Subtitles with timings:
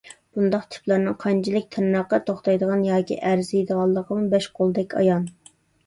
[0.37, 5.35] بۇنداق تىپلارنىڭ قانچىلىك تىرناققا توختايدىغان ياكى ئەرزىيدىغانلىقىمۇ بەش قولدەك ئايان.